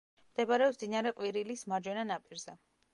მდებარეობს 0.29 0.79
მდინარე 0.79 1.13
ყვირილის 1.21 1.65
მარჯვენა 1.75 2.11
ნაპირზე. 2.15 2.59